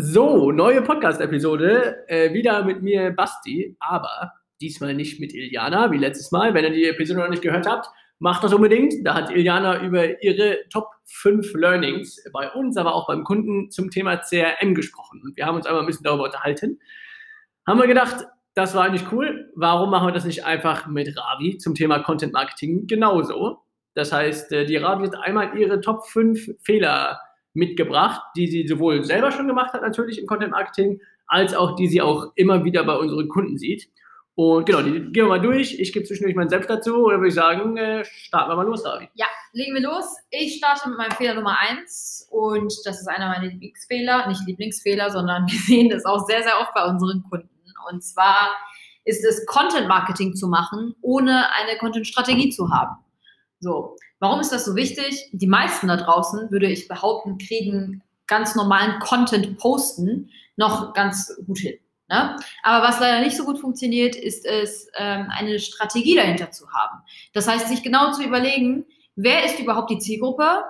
So, 0.00 0.52
neue 0.52 0.80
Podcast-Episode. 0.82 2.04
Äh, 2.06 2.32
wieder 2.32 2.62
mit 2.62 2.82
mir, 2.82 3.10
Basti, 3.10 3.76
aber 3.80 4.32
diesmal 4.60 4.94
nicht 4.94 5.18
mit 5.18 5.34
Iliana, 5.34 5.90
wie 5.90 5.98
letztes 5.98 6.30
Mal. 6.30 6.54
Wenn 6.54 6.66
ihr 6.66 6.70
die 6.70 6.84
Episode 6.84 7.18
noch 7.18 7.28
nicht 7.28 7.42
gehört 7.42 7.66
habt, 7.66 7.88
macht 8.20 8.44
das 8.44 8.54
unbedingt. 8.54 8.94
Da 9.04 9.14
hat 9.14 9.32
Iliana 9.32 9.82
über 9.82 10.22
ihre 10.22 10.58
Top 10.68 10.86
5 11.06 11.52
Learnings 11.54 12.22
bei 12.32 12.48
uns, 12.52 12.76
aber 12.76 12.94
auch 12.94 13.08
beim 13.08 13.24
Kunden 13.24 13.72
zum 13.72 13.90
Thema 13.90 14.18
CRM 14.18 14.76
gesprochen. 14.76 15.20
Und 15.24 15.36
wir 15.36 15.46
haben 15.46 15.56
uns 15.56 15.66
einmal 15.66 15.82
ein 15.82 15.86
bisschen 15.86 16.04
darüber 16.04 16.26
unterhalten. 16.26 16.78
Haben 17.66 17.80
wir 17.80 17.88
gedacht, 17.88 18.24
das 18.54 18.76
war 18.76 18.84
eigentlich 18.84 19.10
cool. 19.10 19.50
Warum 19.56 19.90
machen 19.90 20.06
wir 20.06 20.12
das 20.12 20.24
nicht 20.24 20.44
einfach 20.44 20.86
mit 20.86 21.12
Ravi 21.18 21.58
zum 21.58 21.74
Thema 21.74 21.98
Content 22.04 22.32
Marketing 22.32 22.86
genauso? 22.86 23.64
Das 23.94 24.12
heißt, 24.12 24.52
äh, 24.52 24.64
die 24.64 24.76
Ravi 24.76 25.06
hat 25.06 25.16
einmal 25.16 25.58
ihre 25.58 25.80
Top 25.80 26.06
5 26.06 26.50
Fehler 26.62 27.18
mitgebracht, 27.54 28.22
die 28.36 28.46
sie 28.46 28.66
sowohl 28.66 29.04
selber 29.04 29.32
schon 29.32 29.46
gemacht 29.46 29.72
hat, 29.72 29.82
natürlich 29.82 30.18
im 30.18 30.26
Content 30.26 30.52
Marketing, 30.52 31.00
als 31.26 31.54
auch 31.54 31.76
die 31.76 31.88
sie 31.88 32.00
auch 32.00 32.32
immer 32.34 32.64
wieder 32.64 32.84
bei 32.84 32.96
unseren 32.96 33.28
Kunden 33.28 33.58
sieht. 33.58 33.90
Und 34.34 34.66
genau, 34.66 34.82
die 34.82 34.92
gehen 34.92 35.14
wir 35.14 35.26
mal 35.26 35.40
durch. 35.40 35.80
Ich 35.80 35.92
gebe 35.92 36.06
zwischendurch 36.06 36.36
meinen 36.36 36.48
Selbst 36.48 36.70
dazu 36.70 37.04
oder 37.04 37.16
würde 37.16 37.28
ich 37.28 37.34
sagen, 37.34 37.76
äh, 37.76 38.04
starten 38.04 38.50
wir 38.52 38.54
mal 38.54 38.66
los, 38.66 38.84
Ravi. 38.84 39.08
Ja, 39.14 39.26
legen 39.52 39.74
wir 39.74 39.82
los. 39.82 40.16
Ich 40.30 40.58
starte 40.58 40.88
mit 40.88 40.96
meinem 40.96 41.10
Fehler 41.10 41.34
Nummer 41.34 41.58
1 41.58 42.28
und 42.30 42.72
das 42.84 43.00
ist 43.00 43.08
einer 43.08 43.28
meiner 43.28 43.46
Lieblingsfehler, 43.46 44.28
nicht 44.28 44.46
Lieblingsfehler, 44.46 45.10
sondern 45.10 45.46
wir 45.48 45.58
sehen 45.58 45.90
das 45.90 46.04
auch 46.04 46.24
sehr, 46.26 46.44
sehr 46.44 46.60
oft 46.60 46.72
bei 46.72 46.84
unseren 46.84 47.24
Kunden. 47.28 47.48
Und 47.90 48.04
zwar 48.04 48.50
ist 49.04 49.24
es 49.24 49.44
Content 49.46 49.88
Marketing 49.88 50.36
zu 50.36 50.46
machen, 50.46 50.94
ohne 51.00 51.52
eine 51.54 51.76
Content 51.78 52.06
Strategie 52.06 52.50
zu 52.50 52.70
haben. 52.70 52.96
So, 53.60 53.96
warum 54.20 54.40
ist 54.40 54.52
das 54.52 54.64
so 54.64 54.76
wichtig? 54.76 55.28
Die 55.32 55.46
meisten 55.46 55.88
da 55.88 55.96
draußen, 55.96 56.50
würde 56.50 56.68
ich 56.70 56.88
behaupten, 56.88 57.38
kriegen 57.38 58.02
ganz 58.26 58.54
normalen 58.54 59.00
Content 59.00 59.58
posten 59.58 60.30
noch 60.56 60.92
ganz 60.92 61.34
gut 61.46 61.58
hin. 61.58 61.78
Ne? 62.08 62.36
Aber 62.62 62.86
was 62.86 63.00
leider 63.00 63.20
nicht 63.20 63.36
so 63.36 63.44
gut 63.44 63.58
funktioniert, 63.58 64.16
ist 64.16 64.46
es, 64.46 64.88
ähm, 64.96 65.28
eine 65.30 65.58
Strategie 65.58 66.16
dahinter 66.16 66.50
zu 66.50 66.70
haben. 66.70 67.02
Das 67.34 67.48
heißt, 67.48 67.68
sich 67.68 67.82
genau 67.82 68.12
zu 68.12 68.22
überlegen, 68.22 68.86
wer 69.16 69.44
ist 69.44 69.58
überhaupt 69.58 69.90
die 69.90 69.98
Zielgruppe 69.98 70.64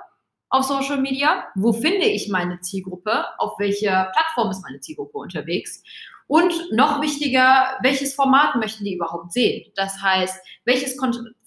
auf 0.50 0.64
Social 0.64 0.98
Media? 1.00 1.44
Wo 1.54 1.72
finde 1.72 2.06
ich 2.06 2.28
meine 2.28 2.60
Zielgruppe? 2.60 3.24
Auf 3.38 3.58
welcher 3.58 4.10
Plattform 4.12 4.50
ist 4.50 4.62
meine 4.62 4.80
Zielgruppe 4.80 5.18
unterwegs? 5.18 5.82
Und 6.26 6.52
noch 6.72 7.00
wichtiger, 7.00 7.78
welches 7.82 8.14
Format 8.14 8.56
möchten 8.56 8.84
die 8.84 8.94
überhaupt 8.94 9.32
sehen? 9.32 9.72
Das 9.76 10.02
heißt, 10.02 10.38
welches 10.64 10.96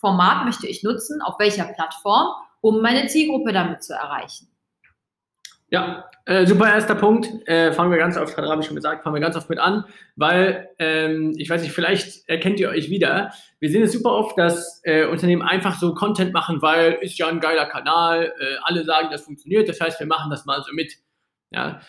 Format 0.02 0.46
möchte 0.46 0.68
ich 0.68 0.84
nutzen, 0.84 1.22
auf 1.22 1.40
welcher 1.40 1.66
Plattform, 1.66 2.28
um 2.60 2.82
meine 2.82 3.08
Zielgruppe 3.08 3.54
damit 3.54 3.84
zu 3.84 3.94
erreichen? 3.94 4.52
Ja, 5.70 6.10
äh, 6.26 6.46
super 6.46 6.68
erster 6.68 6.96
Punkt. 6.96 7.30
Äh, 7.48 7.72
fangen 7.72 7.92
wir 7.92 7.98
ganz 7.98 8.18
oft, 8.18 8.36
hat 8.36 8.44
Rabi 8.44 8.64
schon 8.64 8.76
gesagt, 8.76 9.04
fangen 9.04 9.16
wir 9.16 9.22
ganz 9.22 9.38
oft 9.38 9.50
mit 9.50 9.58
an, 9.58 9.86
weil 10.18 10.70
ähm, 10.80 11.34
ich 11.38 11.50
weiß 11.50 11.62
nicht, 11.62 11.72
vielleicht 11.72 12.28
erkennt 12.28 12.60
ihr 12.60 12.70
euch 12.70 12.90
wieder. 12.90 13.32
Wir 13.60 13.70
sehen 13.70 13.84
es 13.84 13.94
super 13.94 14.12
oft, 14.12 14.38
dass 14.38 14.82
äh, 14.84 15.06
Unternehmen 15.06 15.44
einfach 15.44 15.80
so 15.80 15.94
Content 15.94 16.34
machen, 16.34 16.62
weil 16.62 16.98
ist 17.00 17.18
ja 17.18 17.28
ein 17.28 17.40
geiler 17.40 17.68
Kanal, 17.68 18.34
äh, 18.38 18.56
alle 18.64 18.84
sagen, 18.84 19.08
das 19.12 19.22
funktioniert, 19.22 19.70
das 19.70 19.80
heißt, 19.80 19.98
wir 20.02 20.08
machen 20.08 20.30
das 20.30 20.44
mal 20.44 20.62
so 20.62 20.74
mit. 20.74 20.98
Ja. 21.52 21.80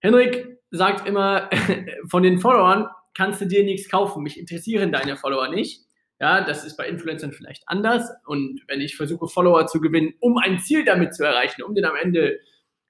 Henrik 0.00 0.58
sagt 0.70 1.08
immer, 1.08 1.48
von 2.10 2.22
den 2.22 2.38
Followern 2.38 2.88
kannst 3.14 3.40
du 3.40 3.46
dir 3.46 3.64
nichts 3.64 3.90
kaufen, 3.90 4.22
mich 4.22 4.38
interessieren 4.38 4.92
deine 4.92 5.16
Follower 5.16 5.48
nicht. 5.48 5.86
Ja, 6.22 6.40
das 6.40 6.64
ist 6.64 6.76
bei 6.76 6.86
Influencern 6.86 7.32
vielleicht 7.32 7.64
anders. 7.66 8.08
Und 8.26 8.62
wenn 8.68 8.80
ich 8.80 8.96
versuche, 8.96 9.26
Follower 9.26 9.66
zu 9.66 9.80
gewinnen, 9.80 10.14
um 10.20 10.38
ein 10.38 10.60
Ziel 10.60 10.84
damit 10.84 11.16
zu 11.16 11.24
erreichen, 11.24 11.64
um 11.64 11.74
den 11.74 11.84
am 11.84 11.96
Ende 11.96 12.38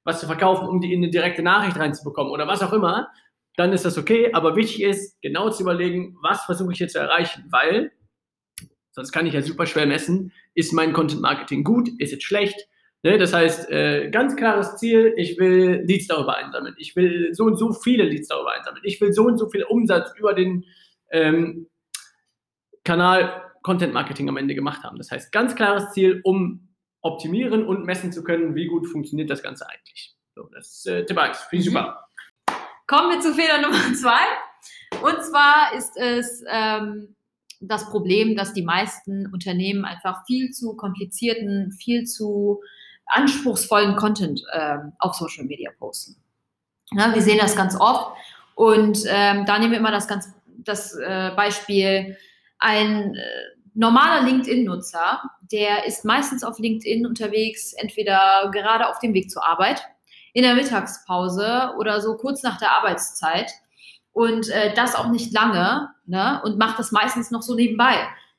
was 0.04 0.20
zu 0.20 0.26
verkaufen, 0.26 0.68
um 0.68 0.82
die 0.82 0.92
in 0.92 1.02
eine 1.02 1.10
direkte 1.10 1.42
Nachricht 1.42 1.78
reinzubekommen 1.78 2.30
oder 2.30 2.46
was 2.46 2.62
auch 2.62 2.74
immer, 2.74 3.08
dann 3.56 3.72
ist 3.72 3.86
das 3.86 3.96
okay. 3.96 4.34
Aber 4.34 4.54
wichtig 4.54 4.82
ist, 4.82 5.18
genau 5.22 5.48
zu 5.48 5.62
überlegen, 5.62 6.14
was 6.20 6.44
versuche 6.44 6.72
ich 6.72 6.78
hier 6.78 6.88
zu 6.88 6.98
erreichen, 6.98 7.46
weil 7.50 7.92
sonst 8.90 9.12
kann 9.12 9.24
ich 9.24 9.32
ja 9.32 9.40
super 9.40 9.64
schwer 9.64 9.86
messen, 9.86 10.34
ist 10.54 10.74
mein 10.74 10.92
Content 10.92 11.22
Marketing 11.22 11.64
gut, 11.64 11.88
ist 12.00 12.12
es 12.12 12.22
schlecht. 12.22 12.68
Ne? 13.02 13.16
Das 13.16 13.32
heißt, 13.32 13.70
äh, 13.70 14.10
ganz 14.10 14.36
klares 14.36 14.76
Ziel, 14.76 15.14
ich 15.16 15.38
will 15.38 15.82
Leads 15.86 16.06
darüber 16.06 16.36
einsammeln. 16.36 16.74
Ich 16.76 16.96
will 16.96 17.32
so 17.32 17.44
und 17.44 17.56
so 17.56 17.72
viele 17.72 18.04
Leads 18.04 18.28
darüber 18.28 18.52
einsammeln. 18.52 18.84
Ich 18.84 19.00
will 19.00 19.14
so 19.14 19.24
und 19.24 19.38
so 19.38 19.48
viel 19.48 19.62
Umsatz 19.62 20.12
über 20.18 20.34
den 20.34 20.66
ähm, 21.10 21.68
Kanal 22.84 23.52
Content 23.62 23.92
Marketing 23.92 24.28
am 24.28 24.36
Ende 24.36 24.54
gemacht 24.54 24.82
haben. 24.82 24.98
Das 24.98 25.10
heißt, 25.10 25.32
ganz 25.32 25.54
klares 25.54 25.92
Ziel, 25.92 26.20
um 26.24 26.68
optimieren 27.00 27.66
und 27.66 27.84
messen 27.84 28.12
zu 28.12 28.22
können, 28.22 28.54
wie 28.54 28.66
gut 28.66 28.86
funktioniert 28.86 29.30
das 29.30 29.42
Ganze 29.42 29.68
eigentlich. 29.68 30.14
So, 30.34 30.48
das 30.54 30.68
ist 30.68 30.86
äh, 30.86 31.04
Tipp 31.04 31.18
1. 31.18 31.38
Finde 31.38 31.64
ich 31.64 31.70
mhm. 31.70 31.74
super. 31.74 32.06
Kommen 32.86 33.10
wir 33.10 33.20
zu 33.20 33.34
Fehler 33.34 33.60
Nummer 33.62 33.94
2. 33.94 34.10
Und 35.02 35.22
zwar 35.24 35.74
ist 35.74 35.96
es 35.96 36.44
ähm, 36.48 37.14
das 37.60 37.88
Problem, 37.90 38.36
dass 38.36 38.52
die 38.52 38.62
meisten 38.62 39.26
Unternehmen 39.32 39.84
einfach 39.84 40.24
viel 40.26 40.50
zu 40.50 40.76
komplizierten, 40.76 41.72
viel 41.72 42.04
zu 42.04 42.60
anspruchsvollen 43.06 43.96
Content 43.96 44.42
ähm, 44.52 44.92
auf 44.98 45.14
Social 45.14 45.44
Media 45.44 45.70
posten. 45.78 46.16
Ja, 46.92 47.14
wir 47.14 47.22
sehen 47.22 47.38
das 47.38 47.56
ganz 47.56 47.78
oft. 47.78 48.16
Und 48.54 49.04
ähm, 49.06 49.44
da 49.46 49.58
nehmen 49.58 49.72
wir 49.72 49.78
immer 49.78 49.90
das, 49.90 50.06
ganz, 50.06 50.32
das 50.46 50.94
äh, 50.94 51.32
Beispiel, 51.34 52.16
ein 52.62 53.14
äh, 53.14 53.20
normaler 53.74 54.22
LinkedIn-Nutzer, 54.22 55.22
der 55.50 55.86
ist 55.86 56.04
meistens 56.04 56.44
auf 56.44 56.58
LinkedIn 56.58 57.06
unterwegs, 57.06 57.72
entweder 57.74 58.50
gerade 58.52 58.88
auf 58.88 58.98
dem 59.00 59.14
Weg 59.14 59.30
zur 59.30 59.44
Arbeit, 59.44 59.82
in 60.32 60.42
der 60.42 60.54
Mittagspause 60.54 61.74
oder 61.78 62.00
so 62.00 62.16
kurz 62.16 62.42
nach 62.42 62.58
der 62.58 62.72
Arbeitszeit. 62.72 63.50
Und 64.12 64.48
äh, 64.50 64.74
das 64.74 64.94
auch 64.94 65.08
nicht 65.08 65.32
lange 65.32 65.88
ne? 66.06 66.40
und 66.44 66.58
macht 66.58 66.78
das 66.78 66.92
meistens 66.92 67.30
noch 67.30 67.42
so 67.42 67.54
nebenbei. 67.54 67.94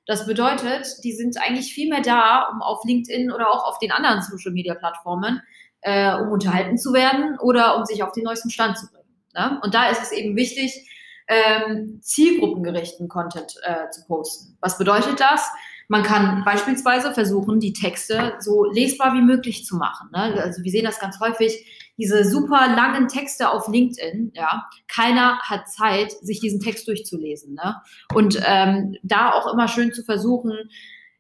Das 0.05 0.27
bedeutet, 0.27 0.85
die 1.03 1.13
sind 1.13 1.37
eigentlich 1.41 1.73
viel 1.73 1.89
mehr 1.89 2.01
da, 2.01 2.49
um 2.51 2.61
auf 2.61 2.83
LinkedIn 2.85 3.31
oder 3.31 3.49
auch 3.49 3.67
auf 3.67 3.79
den 3.79 3.91
anderen 3.91 4.21
Social-Media-Plattformen, 4.21 5.41
äh, 5.81 6.13
um 6.15 6.31
unterhalten 6.31 6.77
zu 6.77 6.93
werden 6.93 7.39
oder 7.39 7.77
um 7.77 7.85
sich 7.85 8.03
auf 8.03 8.11
den 8.11 8.23
neuesten 8.23 8.51
Stand 8.51 8.77
zu 8.77 8.87
bringen. 8.91 9.03
Ne? 9.33 9.59
Und 9.63 9.73
da 9.73 9.89
ist 9.89 10.01
es 10.01 10.11
eben 10.11 10.35
wichtig, 10.35 10.87
ähm, 11.27 11.99
zielgruppengerichten 12.01 13.07
Content 13.07 13.55
äh, 13.63 13.89
zu 13.91 14.05
posten. 14.05 14.57
Was 14.61 14.77
bedeutet 14.77 15.19
das? 15.19 15.49
Man 15.87 16.03
kann 16.03 16.43
beispielsweise 16.45 17.13
versuchen, 17.13 17.59
die 17.59 17.73
Texte 17.73 18.35
so 18.39 18.63
lesbar 18.65 19.13
wie 19.13 19.21
möglich 19.21 19.65
zu 19.65 19.75
machen. 19.75 20.09
Ne? 20.11 20.41
Also 20.41 20.63
wir 20.63 20.71
sehen 20.71 20.85
das 20.85 20.99
ganz 20.99 21.19
häufig, 21.19 21.65
diese 21.97 22.23
super 22.25 22.73
langen 22.75 23.07
Texte 23.07 23.49
auf 23.51 23.67
LinkedIn, 23.67 24.31
ja, 24.33 24.67
keiner 24.87 25.39
hat 25.39 25.67
Zeit, 25.69 26.11
sich 26.11 26.39
diesen 26.39 26.59
Text 26.59 26.87
durchzulesen. 26.87 27.53
Ne? 27.53 27.75
Und 28.13 28.41
ähm, 28.45 28.95
da 29.03 29.31
auch 29.33 29.51
immer 29.53 29.67
schön 29.67 29.93
zu 29.93 30.03
versuchen, 30.03 30.53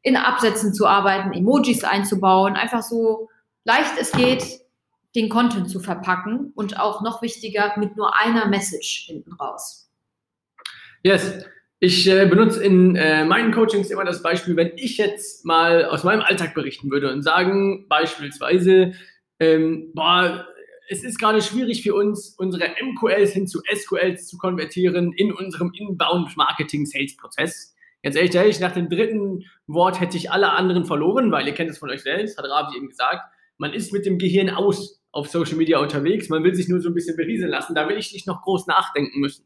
in 0.01 0.17
Absätzen 0.17 0.73
zu 0.73 0.87
arbeiten, 0.87 1.33
Emojis 1.33 1.83
einzubauen, 1.83 2.55
einfach 2.55 2.81
so 2.81 3.29
leicht 3.63 3.93
es 3.99 4.11
geht, 4.11 4.43
den 5.15 5.29
Content 5.29 5.69
zu 5.69 5.79
verpacken 5.79 6.51
und 6.55 6.79
auch 6.79 7.01
noch 7.01 7.21
wichtiger 7.21 7.73
mit 7.77 7.95
nur 7.95 8.19
einer 8.19 8.47
Message 8.47 9.05
hinten 9.07 9.33
raus. 9.33 9.91
Yes. 11.03 11.45
Ich 11.79 12.07
äh, 12.07 12.25
benutze 12.25 12.63
in 12.63 12.95
äh, 12.95 13.25
meinen 13.25 13.51
Coachings 13.51 13.91
immer 13.91 14.05
das 14.05 14.23
Beispiel, 14.23 14.55
wenn 14.55 14.71
ich 14.77 14.97
jetzt 14.97 15.45
mal 15.45 15.83
aus 15.83 16.05
meinem 16.05 16.21
Alltag 16.21 16.53
berichten 16.53 16.89
würde 16.89 17.11
und 17.11 17.23
sagen 17.23 17.87
beispielsweise, 17.89 18.93
ähm, 19.37 19.91
boah, 19.93 20.47
es 20.87 21.03
ist 21.03 21.19
gerade 21.19 21.41
schwierig 21.41 21.83
für 21.83 21.93
uns, 21.93 22.35
unsere 22.37 22.69
MQLs 22.81 23.33
hin 23.33 23.47
zu 23.47 23.59
SQLs 23.69 24.27
zu 24.27 24.37
konvertieren 24.37 25.11
in 25.11 25.33
unserem 25.33 25.73
Inbound-Marketing-Sales-Prozess. 25.73 27.75
Ganz 28.01 28.15
ehrlich, 28.15 28.33
ehrlich, 28.33 28.61
nach 28.61 28.73
dem 28.73 28.87
dritten 28.87 29.43
Wort 29.67 29.99
hätte 29.99 30.15
ich 30.15 30.31
alle 30.31 30.51
anderen 30.51 30.85
verloren, 30.85 31.33
weil 31.33 31.47
ihr 31.47 31.53
kennt 31.53 31.69
es 31.69 31.79
von 31.79 31.89
euch 31.89 32.03
selbst, 32.03 32.37
hat 32.37 32.45
Ravi 32.45 32.77
eben 32.77 32.87
gesagt, 32.87 33.23
man 33.57 33.73
ist 33.73 33.91
mit 33.91 34.05
dem 34.05 34.17
Gehirn 34.17 34.49
aus 34.49 35.01
auf 35.11 35.27
Social 35.27 35.57
Media 35.57 35.79
unterwegs, 35.79 36.29
man 36.29 36.43
will 36.43 36.55
sich 36.55 36.67
nur 36.67 36.81
so 36.81 36.89
ein 36.89 36.95
bisschen 36.95 37.15
berieseln 37.15 37.51
lassen, 37.51 37.75
da 37.75 37.87
will 37.87 37.97
ich 37.97 38.13
nicht 38.13 38.25
noch 38.25 38.41
groß 38.41 38.67
nachdenken 38.67 39.19
müssen. 39.19 39.45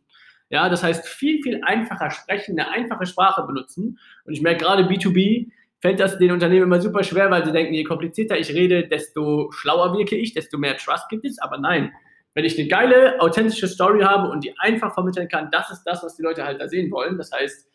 Ja, 0.50 0.70
das 0.70 0.84
heißt, 0.84 1.08
viel, 1.08 1.42
viel 1.44 1.62
einfacher 1.64 2.12
sprechen, 2.12 2.60
eine 2.60 2.72
einfache 2.72 3.06
Sprache 3.06 3.46
benutzen. 3.46 4.00
Und 4.26 4.34
ich 4.34 4.42
merke 4.42 4.64
gerade 4.64 4.84
B2B 4.84 5.52
fällt 5.80 6.00
das 6.00 6.18
den 6.18 6.32
Unternehmen 6.32 6.64
immer 6.64 6.82
super 6.82 7.04
schwer, 7.04 7.30
weil 7.30 7.46
sie 7.46 7.52
denken, 7.52 7.74
je 7.74 7.84
komplizierter 7.84 8.38
ich 8.38 8.54
rede, 8.54 8.88
desto 8.88 9.52
schlauer 9.52 9.96
wirke 9.98 10.16
ich, 10.16 10.34
desto 10.34 10.58
mehr 10.58 10.78
Trust 10.78 11.10
gibt 11.10 11.26
es. 11.26 11.40
Aber 11.40 11.58
nein, 11.58 11.92
wenn 12.34 12.46
ich 12.46 12.58
eine 12.58 12.68
geile, 12.68 13.22
authentische 13.22 13.68
Story 13.68 14.02
habe 14.02 14.30
und 14.30 14.44
die 14.44 14.58
einfach 14.58 14.94
vermitteln 14.94 15.28
kann, 15.28 15.50
das 15.52 15.70
ist 15.72 15.84
das, 15.84 16.04
was 16.04 16.16
die 16.16 16.24
Leute 16.24 16.44
halt 16.44 16.60
da 16.62 16.68
sehen 16.68 16.92
wollen. 16.92 17.18
Das 17.18 17.32
heißt, 17.32 17.68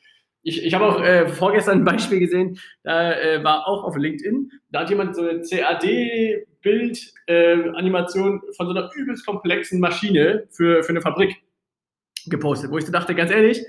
ich, 0.44 0.64
ich 0.64 0.74
habe 0.74 0.86
auch 0.86 1.00
äh, 1.00 1.28
vorgestern 1.28 1.78
ein 1.78 1.84
Beispiel 1.84 2.18
gesehen, 2.18 2.58
da 2.82 3.12
äh, 3.12 3.44
war 3.44 3.68
auch 3.68 3.84
auf 3.84 3.96
LinkedIn, 3.96 4.50
da 4.70 4.80
hat 4.80 4.90
jemand 4.90 5.14
so 5.14 5.22
eine 5.22 5.40
CAD-Bild-Animation 5.40 8.36
äh, 8.36 8.40
von 8.56 8.66
so 8.66 8.72
einer 8.72 8.90
übelst 8.96 9.24
komplexen 9.24 9.78
Maschine 9.78 10.48
für, 10.50 10.82
für 10.82 10.90
eine 10.90 11.00
Fabrik 11.00 11.36
gepostet, 12.26 12.70
wo 12.70 12.78
ich 12.78 12.86
so 12.86 12.92
dachte, 12.92 13.14
ganz 13.14 13.30
ehrlich, 13.30 13.64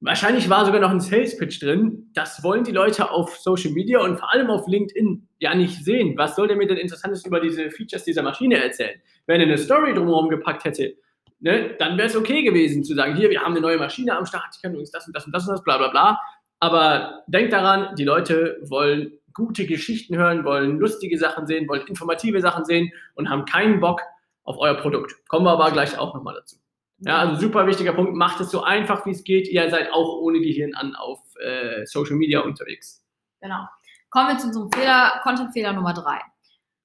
wahrscheinlich 0.00 0.48
war 0.48 0.64
sogar 0.64 0.80
noch 0.80 0.90
ein 0.90 1.00
Sales 1.00 1.36
Pitch 1.36 1.62
drin. 1.62 2.10
Das 2.14 2.42
wollen 2.42 2.64
die 2.64 2.72
Leute 2.72 3.10
auf 3.10 3.36
Social 3.36 3.72
Media 3.72 4.00
und 4.00 4.18
vor 4.18 4.32
allem 4.32 4.50
auf 4.50 4.66
LinkedIn 4.66 5.28
ja 5.38 5.54
nicht 5.54 5.84
sehen. 5.84 6.16
Was 6.16 6.36
soll 6.36 6.48
der 6.48 6.56
mir 6.56 6.66
denn 6.66 6.76
Interessantes 6.76 7.24
über 7.24 7.40
diese 7.40 7.70
Features 7.70 8.04
dieser 8.04 8.22
Maschine 8.22 8.62
erzählen? 8.62 9.00
Wenn 9.26 9.40
er 9.40 9.46
eine 9.46 9.58
Story 9.58 9.94
drumherum 9.94 10.28
gepackt 10.28 10.64
hätte, 10.64 10.94
ne, 11.40 11.74
dann 11.78 11.96
wäre 11.96 12.08
es 12.08 12.16
okay 12.16 12.42
gewesen 12.42 12.84
zu 12.84 12.94
sagen, 12.94 13.16
hier, 13.16 13.30
wir 13.30 13.40
haben 13.40 13.52
eine 13.52 13.60
neue 13.60 13.78
Maschine 13.78 14.16
am 14.16 14.26
Start, 14.26 14.54
ich 14.54 14.62
kann 14.62 14.72
übrigens 14.72 14.90
das 14.90 15.06
und 15.06 15.14
das 15.14 15.26
und 15.26 15.32
das 15.32 15.46
und 15.46 15.52
das, 15.52 15.62
bla 15.64 15.78
bla 15.78 15.88
bla. 15.88 16.20
Aber 16.60 17.22
denkt 17.28 17.52
daran, 17.52 17.94
die 17.96 18.04
Leute 18.04 18.58
wollen 18.62 19.12
gute 19.32 19.66
Geschichten 19.66 20.16
hören, 20.16 20.44
wollen 20.44 20.78
lustige 20.78 21.16
Sachen 21.16 21.46
sehen, 21.46 21.68
wollen 21.68 21.86
informative 21.86 22.40
Sachen 22.40 22.64
sehen 22.64 22.90
und 23.14 23.30
haben 23.30 23.44
keinen 23.44 23.78
Bock 23.78 24.02
auf 24.42 24.58
euer 24.58 24.74
Produkt. 24.74 25.14
Kommen 25.28 25.46
wir 25.46 25.52
aber 25.52 25.70
gleich 25.70 25.96
auch 25.96 26.14
nochmal 26.14 26.34
dazu. 26.34 26.56
Ja, 27.00 27.18
also 27.18 27.40
super 27.40 27.66
wichtiger 27.66 27.92
Punkt, 27.92 28.14
macht 28.14 28.40
es 28.40 28.50
so 28.50 28.62
einfach 28.62 29.06
wie 29.06 29.10
es 29.10 29.22
geht. 29.22 29.48
Ihr 29.48 29.70
seid 29.70 29.92
auch 29.92 30.18
ohne 30.18 30.40
Gehirn 30.40 30.74
an 30.74 30.96
auf 30.96 31.20
äh, 31.40 31.86
Social 31.86 32.16
Media 32.16 32.40
unterwegs. 32.40 33.04
Genau. 33.40 33.68
Kommen 34.10 34.28
wir 34.28 34.38
zu 34.38 34.48
unserem 34.48 34.72
Fehler, 34.72 35.20
Content-Fehler 35.22 35.72
Nummer 35.74 35.94
drei. 35.94 36.18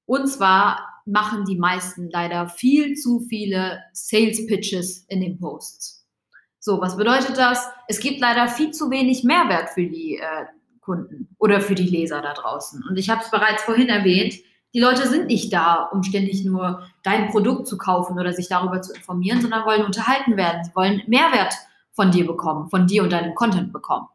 Und 0.06 0.27
zwar 0.27 1.01
machen 1.06 1.45
die 1.45 1.57
meisten 1.57 2.10
leider 2.10 2.48
viel 2.48 2.95
zu 2.95 3.21
viele 3.21 3.81
Sales-Pitches 3.94 5.06
in 5.07 5.21
den 5.21 5.39
Posts. 5.39 6.06
So, 6.59 6.80
was 6.80 6.95
bedeutet 6.95 7.38
das? 7.38 7.68
Es 7.88 8.00
gibt 8.00 8.19
leider 8.19 8.48
viel 8.48 8.71
zu 8.71 8.89
wenig 8.89 9.24
Mehrwert 9.24 9.69
für 9.69 9.86
die 9.86 10.18
äh, 10.18 10.45
Kunden 10.80 11.36
oder 11.39 11.59
für 11.59 11.75
die 11.75 11.83
Leser 11.88 12.21
da 12.21 12.33
draußen. 12.33 12.83
Und 12.88 12.98
ich 12.98 13.09
habe 13.09 13.21
es 13.21 13.31
bereits 13.31 13.63
vorhin 13.63 13.89
erwähnt, 13.89 14.36
die 14.74 14.80
Leute 14.80 15.08
sind 15.08 15.28
nicht 15.28 15.54
da, 15.54 15.90
um 15.92 16.04
ständig 16.04 16.44
nur 16.46 16.88
dein 17.04 17.30
Produkt 17.30 17.68
zu 17.68 17.78
kaufen 17.78 18.20
oder 18.20 18.34
sich 18.34 18.48
darüber 18.50 18.81
zu 18.81 18.94
informieren, 18.94 19.42
sondern 19.42 19.66
wollen 19.66 19.86
unterhalten 19.86 20.36
werden. 20.36 20.64
Sie 20.64 20.75
wollen 20.75 21.04
Mehrwert 21.08 21.54
von 21.92 22.12
dir 22.12 22.25
bekommen, 22.25 22.70
von 22.70 22.88
dir 22.88 23.04
und 23.04 23.12
deinem 23.12 23.36
Content 23.36 23.72
bekommen. 23.72 24.08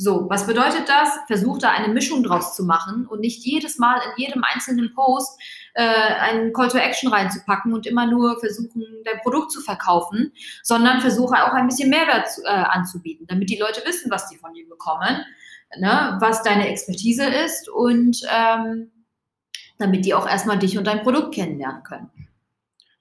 So, 0.00 0.30
was 0.30 0.46
bedeutet 0.46 0.88
das? 0.88 1.18
Versuch 1.26 1.58
da 1.58 1.70
eine 1.70 1.92
Mischung 1.92 2.22
draus 2.22 2.54
zu 2.54 2.64
machen 2.64 3.04
und 3.08 3.18
nicht 3.18 3.44
jedes 3.44 3.78
Mal 3.78 3.96
in 3.96 4.24
jedem 4.24 4.44
einzelnen 4.44 4.94
Post 4.94 5.40
äh, 5.74 5.82
einen 5.82 6.52
Call 6.52 6.68
to 6.68 6.78
Action 6.78 7.12
reinzupacken 7.12 7.74
und 7.74 7.84
immer 7.84 8.06
nur 8.06 8.38
versuchen, 8.38 8.84
dein 9.04 9.20
Produkt 9.22 9.50
zu 9.50 9.60
verkaufen, 9.60 10.32
sondern 10.62 11.00
versuche 11.00 11.44
auch 11.44 11.52
ein 11.52 11.66
bisschen 11.66 11.90
Mehrwert 11.90 12.28
äh, 12.44 12.48
anzubieten, 12.48 13.26
damit 13.26 13.50
die 13.50 13.58
Leute 13.58 13.82
wissen, 13.84 14.08
was 14.08 14.28
die 14.28 14.36
von 14.36 14.54
dir 14.54 14.68
bekommen, 14.68 15.24
ne? 15.80 16.16
was 16.20 16.44
deine 16.44 16.68
Expertise 16.68 17.24
ist 17.24 17.68
und 17.68 18.20
ähm, 18.32 18.92
damit 19.78 20.04
die 20.04 20.14
auch 20.14 20.28
erstmal 20.28 20.58
dich 20.58 20.76
und 20.76 20.86
dein 20.86 21.02
Produkt 21.02 21.34
kennenlernen 21.34 21.82
können. 21.82 22.10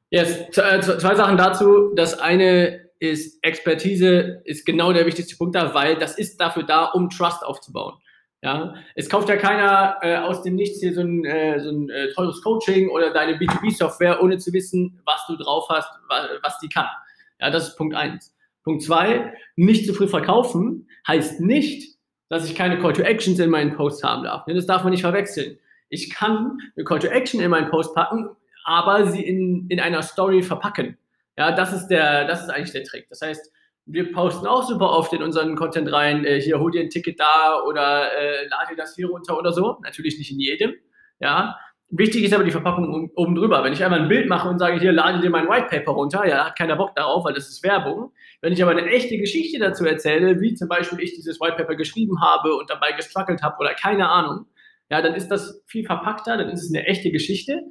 Yes, 0.10 0.38
äh, 0.58 0.80
zwei 0.80 1.16
Sachen 1.16 1.38
dazu. 1.38 1.94
Das 1.96 2.20
eine 2.20 2.88
ist 3.00 3.44
Expertise 3.44 4.42
ist 4.46 4.66
genau 4.66 4.94
der 4.94 5.06
wichtigste 5.06 5.36
Punkt 5.36 5.56
da, 5.56 5.74
weil 5.74 5.98
das 5.98 6.18
ist 6.18 6.40
dafür 6.40 6.64
da, 6.64 6.86
um 6.86 7.10
Trust 7.10 7.44
aufzubauen. 7.44 7.96
Ja, 8.44 8.76
es 8.96 9.10
kauft 9.10 9.30
ja 9.30 9.36
keiner 9.36 9.98
äh, 10.02 10.18
aus 10.18 10.44
dem 10.44 10.56
Nichts 10.56 10.80
hier 10.80 10.94
so 10.94 11.02
ein, 11.02 11.26
äh, 11.26 11.60
so 11.60 11.72
ein 11.72 11.90
äh, 11.90 12.14
teures 12.14 12.42
Coaching 12.44 12.90
oder 12.90 13.12
deine 13.12 13.38
B2B-Software, 13.38 14.22
ohne 14.22 14.38
zu 14.38 14.54
wissen, 14.54 15.02
was 15.06 15.26
du 15.28 15.36
drauf 15.36 15.68
hast, 15.70 15.90
was, 16.08 16.28
was 16.44 16.60
die 16.60 16.70
kann. 16.70 16.86
Ja, 17.40 17.50
das 17.50 17.70
ist 17.70 17.78
Punkt 17.78 17.96
eins. 17.96 18.36
Punkt 18.64 18.84
zwei, 18.84 19.34
nicht 19.56 19.88
zu 19.88 19.94
früh 19.94 20.08
verkaufen 20.08 20.88
heißt 21.08 21.42
nicht, 21.42 21.98
dass 22.30 22.48
ich 22.48 22.56
keine 22.56 22.78
Call 22.80 22.94
to 22.94 23.02
Actions 23.02 23.40
in 23.40 23.50
meinen 23.50 23.76
Posts 23.76 24.04
haben 24.04 24.24
darf. 24.24 24.46
Das 24.46 24.66
darf 24.66 24.84
man 24.84 24.92
nicht 24.92 25.02
verwechseln. 25.02 25.58
Ich 25.90 26.14
kann 26.14 26.58
eine 26.76 26.84
Call 26.84 27.00
to 27.00 27.08
Action 27.08 27.40
in 27.40 27.52
meinen 27.52 27.70
Post 27.70 27.96
packen, 27.96 28.30
aber 28.66 29.08
sie 29.08 29.24
in, 29.24 29.68
in 29.70 29.80
einer 29.80 30.02
Story 30.02 30.42
verpacken. 30.44 30.98
Ja, 31.38 31.52
das 31.52 31.74
ist 31.74 31.88
der, 31.88 32.26
das 32.26 32.44
ist 32.44 32.50
eigentlich 32.50 32.72
der 32.72 32.84
Trick. 32.84 33.08
Das 33.10 33.22
heißt, 33.22 33.52
wir 33.86 34.12
posten 34.12 34.46
auch 34.48 34.64
super 34.64 34.90
oft 34.90 35.14
in 35.14 35.24
unseren 35.24 35.56
Content 35.56 35.92
rein, 35.92 36.26
äh, 36.26 36.42
hier 36.42 36.60
hol 36.60 36.72
dir 36.72 36.82
ein 36.82 36.90
Ticket 36.90 37.20
da 37.20 37.62
oder 37.66 38.12
äh, 38.12 38.48
lade 38.48 38.76
das 38.76 38.96
hier 38.96 39.08
runter 39.08 39.38
oder 39.38 39.54
so. 39.54 39.78
Natürlich 39.84 40.18
nicht 40.18 40.32
in 40.32 40.40
jedem. 40.40 40.74
Ja. 41.20 41.58
Wichtig 41.90 42.26
ist 42.26 42.34
aber 42.34 42.44
die 42.44 42.52
Verpackung 42.52 43.12
oben 43.16 43.36
drüber. 43.36 43.64
Wenn 43.64 43.72
ich 43.72 43.82
einmal 43.82 44.02
ein 44.02 44.10
Bild 44.10 44.28
mache 44.28 44.50
und 44.50 44.60
sage, 44.60 44.78
hier 44.78 44.92
lade 44.92 45.22
dir 45.22 45.30
mein 45.30 45.48
White 45.48 45.68
Paper 45.70 45.94
runter, 45.94 46.28
ja, 46.28 46.48
hat 46.48 46.58
keiner 46.58 46.76
Bock 46.76 46.94
darauf, 46.96 47.24
weil 47.24 47.34
das 47.34 47.48
ist 47.48 47.64
Werbung. 47.64 48.12
Wenn 48.42 48.52
ich 48.52 48.62
aber 48.62 48.72
eine 48.72 48.86
echte 48.88 49.18
Geschichte 49.18 49.58
dazu 49.58 49.86
erzähle, 49.86 50.42
wie 50.42 50.54
zum 50.54 50.68
Beispiel 50.68 51.00
ich 51.00 51.14
dieses 51.14 51.40
White 51.40 51.56
Paper 51.56 51.76
geschrieben 51.76 52.22
habe 52.22 52.56
und 52.56 52.70
dabei 52.70 52.92
gestruggelt 52.92 53.42
habe 53.42 53.56
oder 53.60 53.74
keine 53.74 54.10
Ahnung, 54.10 54.48
ja, 54.90 55.02
dann 55.02 55.16
ist 55.16 55.30
das 55.30 55.64
viel 55.68 55.86
verpackter, 55.86 56.38
dann 56.38 56.50
ist 56.50 56.64
es 56.64 56.74
eine 56.74 56.86
echte 56.86 57.12
Geschichte 57.12 57.62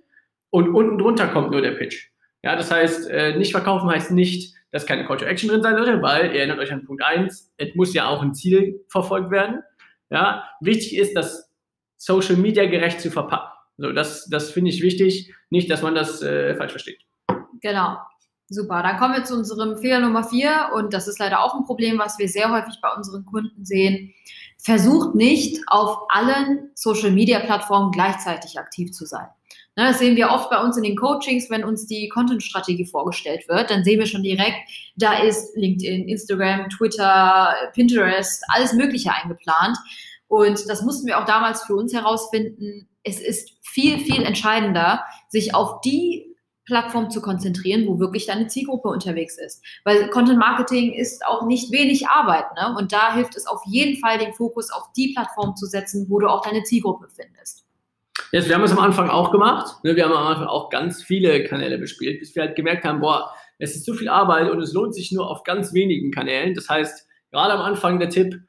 und 0.50 0.74
unten 0.74 0.98
drunter 0.98 1.28
kommt 1.28 1.50
nur 1.50 1.62
der 1.62 1.72
Pitch. 1.72 2.10
Ja, 2.42 2.56
das 2.56 2.70
heißt, 2.70 3.10
äh, 3.10 3.36
nicht 3.36 3.52
verkaufen 3.52 3.90
heißt 3.90 4.12
nicht, 4.12 4.54
dass 4.70 4.86
keine 4.86 5.06
Call 5.06 5.16
to 5.16 5.24
Action 5.24 5.48
drin 5.48 5.62
sein 5.62 5.76
sollte, 5.76 6.02
weil, 6.02 6.26
ihr 6.26 6.40
erinnert 6.40 6.58
euch 6.58 6.72
an 6.72 6.84
Punkt 6.84 7.02
1, 7.02 7.54
es 7.56 7.74
muss 7.74 7.94
ja 7.94 8.08
auch 8.08 8.22
ein 8.22 8.34
Ziel 8.34 8.84
verfolgt 8.88 9.30
werden. 9.30 9.62
Ja, 10.10 10.44
wichtig 10.60 10.96
ist, 10.96 11.16
das 11.16 11.50
Social 11.96 12.36
Media 12.36 12.66
gerecht 12.66 13.00
zu 13.00 13.10
verpacken. 13.10 13.50
So, 13.78 13.92
das, 13.92 14.28
das 14.28 14.50
finde 14.50 14.70
ich 14.70 14.82
wichtig, 14.82 15.34
nicht, 15.50 15.70
dass 15.70 15.82
man 15.82 15.94
das 15.94 16.22
äh, 16.22 16.54
falsch 16.54 16.72
versteht. 16.72 17.00
Genau. 17.60 17.96
Super, 18.48 18.82
dann 18.82 18.96
kommen 18.98 19.14
wir 19.14 19.24
zu 19.24 19.34
unserem 19.34 19.76
Fehler 19.76 19.98
Nummer 19.98 20.22
4 20.22 20.70
und 20.74 20.94
das 20.94 21.08
ist 21.08 21.18
leider 21.18 21.42
auch 21.42 21.56
ein 21.56 21.64
Problem, 21.64 21.98
was 21.98 22.16
wir 22.18 22.28
sehr 22.28 22.52
häufig 22.52 22.78
bei 22.80 22.90
unseren 22.94 23.24
Kunden 23.24 23.64
sehen. 23.64 24.14
Versucht 24.58 25.14
nicht 25.14 25.60
auf 25.68 25.98
allen 26.08 26.70
Social 26.74 27.10
Media 27.10 27.40
Plattformen 27.40 27.92
gleichzeitig 27.92 28.58
aktiv 28.58 28.92
zu 28.92 29.06
sein. 29.06 29.28
Ne, 29.78 29.88
das 29.88 29.98
sehen 29.98 30.16
wir 30.16 30.30
oft 30.30 30.48
bei 30.48 30.62
uns 30.62 30.78
in 30.78 30.82
den 30.82 30.96
Coachings, 30.96 31.50
wenn 31.50 31.62
uns 31.62 31.86
die 31.86 32.08
Content-Strategie 32.08 32.86
vorgestellt 32.86 33.46
wird, 33.46 33.70
dann 33.70 33.84
sehen 33.84 33.98
wir 33.98 34.06
schon 34.06 34.22
direkt, 34.22 34.56
da 34.96 35.18
ist 35.18 35.54
LinkedIn, 35.54 36.08
Instagram, 36.08 36.70
Twitter, 36.70 37.54
Pinterest, 37.74 38.42
alles 38.48 38.72
Mögliche 38.72 39.12
eingeplant. 39.12 39.76
Und 40.28 40.68
das 40.68 40.82
mussten 40.82 41.06
wir 41.06 41.18
auch 41.18 41.26
damals 41.26 41.62
für 41.64 41.76
uns 41.76 41.92
herausfinden. 41.92 42.88
Es 43.02 43.20
ist 43.20 43.50
viel, 43.62 43.98
viel 44.00 44.22
entscheidender, 44.22 45.04
sich 45.28 45.54
auf 45.54 45.82
die 45.82 46.35
Plattform 46.66 47.10
zu 47.10 47.22
konzentrieren, 47.22 47.86
wo 47.86 47.98
wirklich 47.98 48.26
deine 48.26 48.48
Zielgruppe 48.48 48.88
unterwegs 48.88 49.38
ist. 49.38 49.64
Weil 49.84 50.10
Content 50.10 50.38
Marketing 50.38 50.92
ist 50.92 51.24
auch 51.24 51.46
nicht 51.46 51.72
wenig 51.72 52.08
Arbeit. 52.08 52.44
Ne? 52.56 52.74
Und 52.76 52.92
da 52.92 53.14
hilft 53.14 53.36
es 53.36 53.46
auf 53.46 53.62
jeden 53.66 53.98
Fall, 53.98 54.18
den 54.18 54.34
Fokus 54.34 54.70
auf 54.70 54.92
die 54.96 55.14
Plattform 55.14 55.56
zu 55.56 55.66
setzen, 55.66 56.06
wo 56.08 56.18
du 56.18 56.28
auch 56.28 56.42
deine 56.42 56.64
Zielgruppe 56.64 57.08
findest. 57.08 57.64
Jetzt, 58.32 58.48
wir 58.48 58.56
haben 58.56 58.64
es 58.64 58.72
am 58.72 58.80
Anfang 58.80 59.08
auch 59.08 59.30
gemacht. 59.30 59.82
Ne? 59.84 59.94
Wir 59.94 60.04
haben 60.04 60.12
am 60.12 60.26
Anfang 60.26 60.46
auch 60.48 60.68
ganz 60.68 61.02
viele 61.02 61.44
Kanäle 61.44 61.78
bespielt, 61.78 62.18
bis 62.18 62.34
wir 62.34 62.42
halt 62.42 62.56
gemerkt 62.56 62.84
haben, 62.84 63.00
boah, 63.00 63.32
es 63.58 63.76
ist 63.76 63.84
zu 63.84 63.94
viel 63.94 64.08
Arbeit 64.08 64.50
und 64.50 64.60
es 64.60 64.72
lohnt 64.72 64.94
sich 64.94 65.12
nur 65.12 65.30
auf 65.30 65.44
ganz 65.44 65.72
wenigen 65.72 66.10
Kanälen. 66.10 66.54
Das 66.54 66.68
heißt, 66.68 67.06
gerade 67.30 67.54
am 67.54 67.60
Anfang 67.60 67.98
der 67.98 68.10
Tipp, 68.10 68.40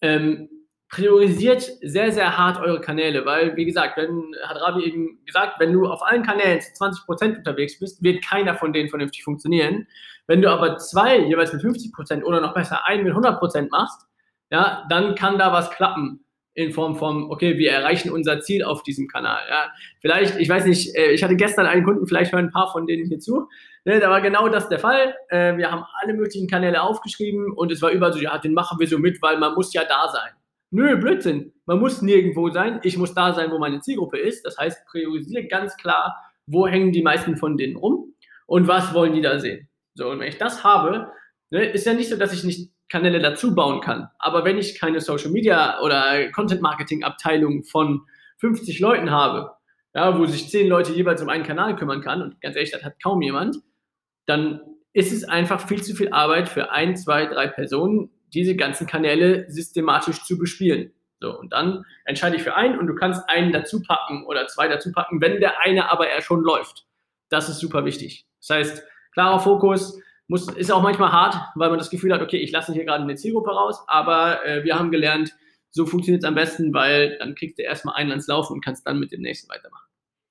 ähm, 0.00 0.48
priorisiert 0.94 1.62
sehr, 1.82 2.12
sehr 2.12 2.38
hart 2.38 2.60
eure 2.60 2.80
Kanäle, 2.80 3.26
weil, 3.26 3.56
wie 3.56 3.64
gesagt, 3.64 3.96
wenn, 3.96 4.32
hat 4.44 4.60
Ravi 4.60 4.84
eben 4.84 5.18
gesagt, 5.26 5.58
wenn 5.58 5.72
du 5.72 5.86
auf 5.86 6.06
allen 6.06 6.22
Kanälen 6.22 6.60
zu 6.60 6.70
20% 6.72 7.38
unterwegs 7.38 7.80
bist, 7.80 8.00
wird 8.00 8.24
keiner 8.24 8.54
von 8.54 8.72
denen 8.72 8.88
vernünftig 8.88 9.24
funktionieren. 9.24 9.88
Wenn 10.28 10.40
du 10.40 10.48
aber 10.48 10.76
zwei 10.78 11.18
jeweils 11.18 11.52
mit 11.52 11.62
50% 11.62 12.22
oder 12.22 12.40
noch 12.40 12.54
besser 12.54 12.86
einen 12.86 13.02
mit 13.02 13.12
100% 13.12 13.70
machst, 13.70 14.06
ja, 14.50 14.86
dann 14.88 15.16
kann 15.16 15.36
da 15.36 15.52
was 15.52 15.70
klappen 15.70 16.24
in 16.54 16.72
Form 16.72 16.94
von, 16.94 17.24
okay, 17.28 17.58
wir 17.58 17.72
erreichen 17.72 18.12
unser 18.12 18.40
Ziel 18.40 18.62
auf 18.62 18.84
diesem 18.84 19.08
Kanal. 19.08 19.40
Ja, 19.50 19.72
vielleicht, 20.00 20.38
ich 20.38 20.48
weiß 20.48 20.64
nicht, 20.66 20.94
äh, 20.94 21.10
ich 21.10 21.24
hatte 21.24 21.34
gestern 21.34 21.66
einen 21.66 21.82
Kunden, 21.82 22.06
vielleicht 22.06 22.32
hören 22.32 22.46
ein 22.46 22.52
paar 22.52 22.70
von 22.70 22.86
denen 22.86 23.08
hier 23.08 23.18
zu. 23.18 23.48
Ne, 23.84 23.98
da 23.98 24.10
war 24.10 24.20
genau 24.20 24.48
das 24.48 24.68
der 24.68 24.78
Fall. 24.78 25.16
Äh, 25.28 25.56
wir 25.56 25.72
haben 25.72 25.82
alle 26.00 26.14
möglichen 26.14 26.46
Kanäle 26.46 26.82
aufgeschrieben 26.82 27.52
und 27.52 27.72
es 27.72 27.82
war 27.82 27.90
überall 27.90 28.12
so, 28.12 28.20
ja, 28.20 28.38
den 28.38 28.54
machen 28.54 28.78
wir 28.78 28.86
so 28.86 29.00
mit, 29.00 29.20
weil 29.20 29.38
man 29.38 29.54
muss 29.54 29.74
ja 29.74 29.82
da 29.84 30.06
sein. 30.06 30.30
Nö, 30.70 30.96
Blödsinn. 30.96 31.52
Man 31.66 31.78
muss 31.78 32.02
nirgendwo 32.02 32.50
sein. 32.50 32.80
Ich 32.82 32.98
muss 32.98 33.14
da 33.14 33.32
sein, 33.32 33.50
wo 33.50 33.58
meine 33.58 33.80
Zielgruppe 33.80 34.18
ist. 34.18 34.44
Das 34.44 34.58
heißt, 34.58 34.86
priorisiere 34.86 35.46
ganz 35.46 35.76
klar, 35.76 36.16
wo 36.46 36.66
hängen 36.66 36.92
die 36.92 37.02
meisten 37.02 37.36
von 37.36 37.56
denen 37.56 37.76
rum 37.76 38.14
und 38.46 38.68
was 38.68 38.92
wollen 38.92 39.14
die 39.14 39.22
da 39.22 39.38
sehen. 39.38 39.68
So, 39.94 40.10
und 40.10 40.20
wenn 40.20 40.28
ich 40.28 40.38
das 40.38 40.64
habe, 40.64 41.12
ne, 41.50 41.64
ist 41.64 41.86
ja 41.86 41.94
nicht 41.94 42.08
so, 42.10 42.16
dass 42.16 42.32
ich 42.32 42.44
nicht 42.44 42.70
Kanäle 42.88 43.20
dazu 43.20 43.54
bauen 43.54 43.80
kann. 43.80 44.08
Aber 44.18 44.44
wenn 44.44 44.58
ich 44.58 44.78
keine 44.78 45.00
Social 45.00 45.30
Media 45.30 45.80
oder 45.80 46.30
Content 46.32 46.60
Marketing 46.60 47.02
Abteilung 47.02 47.64
von 47.64 48.02
50 48.38 48.80
Leuten 48.80 49.10
habe, 49.10 49.52
ja, 49.94 50.18
wo 50.18 50.26
sich 50.26 50.50
10 50.50 50.68
Leute 50.68 50.92
jeweils 50.92 51.22
um 51.22 51.28
einen 51.28 51.44
Kanal 51.44 51.76
kümmern 51.76 52.02
kann, 52.02 52.20
und 52.20 52.40
ganz 52.40 52.56
ehrlich, 52.56 52.72
das 52.72 52.84
hat 52.84 53.00
kaum 53.02 53.22
jemand, 53.22 53.56
dann 54.26 54.60
ist 54.92 55.12
es 55.12 55.24
einfach 55.24 55.66
viel 55.66 55.82
zu 55.82 55.94
viel 55.94 56.10
Arbeit 56.10 56.48
für 56.48 56.70
ein, 56.70 56.96
zwei, 56.96 57.26
drei 57.26 57.48
Personen, 57.48 58.10
diese 58.34 58.56
ganzen 58.56 58.86
Kanäle 58.86 59.50
systematisch 59.50 60.24
zu 60.24 60.38
bespielen. 60.38 60.92
So, 61.20 61.38
und 61.38 61.52
dann 61.52 61.84
entscheide 62.04 62.36
ich 62.36 62.42
für 62.42 62.54
einen 62.54 62.78
und 62.78 62.86
du 62.86 62.94
kannst 62.94 63.28
einen 63.28 63.52
dazu 63.52 63.82
packen 63.82 64.26
oder 64.26 64.46
zwei 64.46 64.68
dazu 64.68 64.92
packen, 64.92 65.20
wenn 65.20 65.40
der 65.40 65.60
eine 65.60 65.90
aber 65.90 66.08
er 66.08 66.20
schon 66.20 66.42
läuft. 66.42 66.86
Das 67.30 67.48
ist 67.48 67.60
super 67.60 67.84
wichtig. 67.84 68.26
Das 68.40 68.50
heißt, 68.50 68.82
klarer 69.12 69.40
Fokus, 69.40 69.98
muss, 70.28 70.48
ist 70.48 70.72
auch 70.72 70.82
manchmal 70.82 71.12
hart, 71.12 71.36
weil 71.54 71.70
man 71.70 71.78
das 71.78 71.90
Gefühl 71.90 72.12
hat, 72.12 72.22
okay, 72.22 72.38
ich 72.38 72.50
lasse 72.50 72.72
hier 72.72 72.84
gerade 72.84 73.02
eine 73.02 73.14
Zielgruppe 73.14 73.50
raus, 73.50 73.82
aber 73.86 74.44
äh, 74.44 74.64
wir 74.64 74.78
haben 74.78 74.90
gelernt, 74.90 75.34
so 75.70 75.86
funktioniert 75.86 76.22
es 76.22 76.28
am 76.28 76.34
besten, 76.34 76.72
weil 76.72 77.18
dann 77.18 77.34
kriegst 77.34 77.58
du 77.58 77.62
erstmal 77.62 77.96
einen 77.96 78.10
ans 78.10 78.26
Laufen 78.26 78.54
und 78.54 78.64
kannst 78.64 78.86
dann 78.86 79.00
mit 79.00 79.12
dem 79.12 79.20
nächsten 79.20 79.48
weitermachen. 79.48 79.86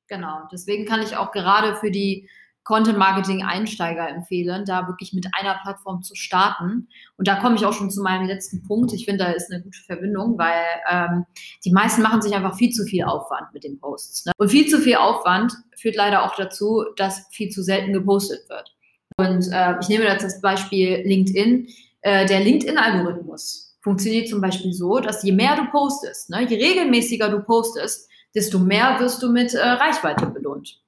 Genau, 0.08 0.48
deswegen 0.52 0.86
kann 0.86 1.02
ich 1.02 1.16
auch 1.18 1.32
gerade 1.32 1.76
für 1.76 1.92
die 1.92 2.30
Content 2.64 2.98
Marketing 2.98 3.44
Einsteiger 3.44 4.08
empfehlen, 4.08 4.64
da 4.66 4.88
wirklich 4.88 5.14
mit 5.14 5.28
einer 5.38 5.60
Plattform 5.64 6.02
zu 6.02 6.16
starten. 6.16 6.88
Und 7.18 7.28
da 7.28 7.36
komme 7.36 7.56
ich 7.56 7.66
auch 7.66 7.74
schon 7.74 7.92
zu 7.92 8.02
meinem 8.02 8.28
letzten 8.28 8.64
Punkt. 8.64 8.94
Ich 8.94 9.06
finde, 9.06 9.26
da 9.26 9.32
ist 9.32 9.52
eine 9.52 9.62
gute 9.62 9.80
Verbindung, 9.80 10.38
weil 10.38 10.64
ähm, 10.90 11.26
die 11.66 11.72
meisten 11.72 12.02
machen 12.02 12.22
sich 12.22 12.34
einfach 12.34 12.56
viel 12.56 12.72
zu 12.72 12.86
viel 12.86 13.04
Aufwand 13.04 13.54
mit 13.54 13.64
den 13.64 13.80
Posts. 13.80 14.28
Ne? 14.28 14.32
Und 14.38 14.50
viel 14.50 14.68
zu 14.68 14.80
viel 14.80 14.96
Aufwand 14.96 15.54
führt 15.78 15.96
leider 15.96 16.24
auch 16.24 16.36
dazu, 16.36 16.86
dass 16.96 17.28
viel 17.32 17.50
zu 17.50 17.64
selten 17.64 17.92
gepostet 17.92 18.48
wird. 18.50 18.74
Und 19.18 19.52
äh, 19.52 19.76
ich 19.82 19.90
nehme 19.90 20.06
jetzt 20.06 20.24
das 20.24 20.42
Beispiel 20.42 21.04
LinkedIn. 21.06 21.68
Äh, 22.02 22.26
der 22.26 22.40
LinkedIn-Algorithmus 22.40 23.78
funktioniert 23.82 24.30
zum 24.30 24.40
Beispiel 24.40 24.74
so, 24.74 25.00
dass 25.00 25.24
je 25.24 25.34
mehr 25.34 25.56
du 25.58 25.70
postest, 25.70 26.30
ne, 26.30 26.48
je 26.48 26.56
regelmäßiger 26.56 27.30
du 27.30 27.42
postest, 27.44 28.10
desto 28.34 28.58
mehr 28.58 28.98
wirst 29.00 29.22
du 29.22 29.32
mit 29.32 29.54
äh, 29.54 29.60
Reichweite 29.60 30.28
belohnt. 30.28 30.83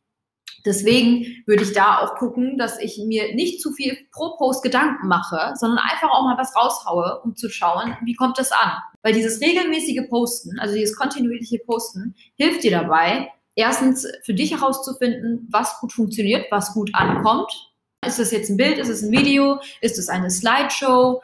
Deswegen 0.65 1.43
würde 1.45 1.63
ich 1.63 1.73
da 1.73 1.99
auch 1.99 2.15
gucken, 2.15 2.57
dass 2.57 2.79
ich 2.79 2.97
mir 2.97 3.35
nicht 3.35 3.61
zu 3.61 3.71
viel 3.71 3.97
pro 4.11 4.35
Post 4.37 4.63
Gedanken 4.63 5.07
mache, 5.07 5.53
sondern 5.55 5.79
einfach 5.79 6.09
auch 6.09 6.23
mal 6.23 6.37
was 6.37 6.55
raushaue, 6.55 7.21
um 7.23 7.35
zu 7.35 7.49
schauen, 7.49 7.95
wie 8.03 8.15
kommt 8.15 8.39
das 8.39 8.51
an. 8.51 8.71
Weil 9.03 9.13
dieses 9.13 9.39
regelmäßige 9.41 10.09
Posten, 10.09 10.59
also 10.59 10.73
dieses 10.73 10.97
kontinuierliche 10.97 11.59
Posten, 11.59 12.15
hilft 12.35 12.63
dir 12.63 12.71
dabei, 12.71 13.29
erstens 13.53 14.07
für 14.23 14.33
dich 14.33 14.51
herauszufinden, 14.51 15.47
was 15.51 15.79
gut 15.79 15.93
funktioniert, 15.93 16.47
was 16.49 16.73
gut 16.73 16.89
ankommt. 16.93 17.51
Ist 18.05 18.19
das 18.19 18.31
jetzt 18.31 18.49
ein 18.49 18.57
Bild, 18.57 18.77
ist 18.77 18.89
es 18.89 19.03
ein 19.03 19.11
Video, 19.11 19.59
ist 19.81 19.97
es 19.99 20.09
eine 20.09 20.29
Slideshow? 20.29 21.21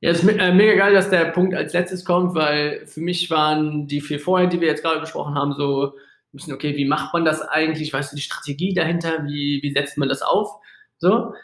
Ja, 0.00 0.10
es 0.10 0.22
ist 0.22 0.28
äh, 0.28 0.52
mega 0.52 0.74
geil, 0.76 0.94
dass 0.94 1.10
der 1.10 1.26
Punkt 1.26 1.54
als 1.54 1.74
letztes 1.74 2.06
kommt, 2.06 2.34
weil 2.34 2.86
für 2.86 3.00
mich 3.00 3.30
waren 3.30 3.86
die 3.86 4.00
vier 4.00 4.18
vorher, 4.18 4.48
die 4.48 4.60
wir 4.60 4.68
jetzt 4.68 4.82
gerade 4.82 5.00
besprochen 5.00 5.34
haben, 5.34 5.52
so 5.52 5.94
bisschen, 6.32 6.54
okay, 6.54 6.76
wie 6.76 6.84
macht 6.84 7.12
man 7.12 7.24
das 7.24 7.42
eigentlich? 7.42 7.92
Weißt 7.92 8.12
du, 8.12 8.16
die 8.16 8.22
Strategie 8.22 8.74
dahinter? 8.74 9.24
Wie, 9.26 9.60
wie 9.62 9.72
setzt 9.72 9.98
man 9.98 10.08
das 10.08 10.22
auf? 10.22 10.60
So. 10.98 11.34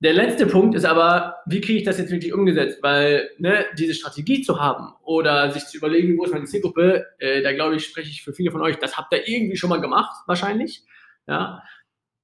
Der 0.00 0.14
letzte 0.14 0.46
Punkt 0.46 0.74
ist 0.74 0.84
aber, 0.84 1.36
wie 1.46 1.60
kriege 1.60 1.78
ich 1.78 1.84
das 1.84 1.98
jetzt 1.98 2.10
wirklich 2.10 2.32
umgesetzt? 2.32 2.78
Weil 2.82 3.30
ne, 3.38 3.66
diese 3.78 3.94
Strategie 3.94 4.42
zu 4.42 4.60
haben 4.60 4.94
oder 5.04 5.52
sich 5.52 5.64
zu 5.66 5.76
überlegen, 5.76 6.18
wo 6.18 6.24
ist 6.24 6.32
meine 6.32 6.46
Zielgruppe, 6.46 7.06
äh, 7.18 7.40
da 7.40 7.52
glaube 7.52 7.76
ich, 7.76 7.84
spreche 7.84 8.10
ich 8.10 8.24
für 8.24 8.32
viele 8.32 8.50
von 8.50 8.62
euch, 8.62 8.76
das 8.78 8.96
habt 8.96 9.12
ihr 9.12 9.28
irgendwie 9.28 9.56
schon 9.56 9.70
mal 9.70 9.80
gemacht, 9.80 10.24
wahrscheinlich. 10.26 10.82
Ja. 11.28 11.62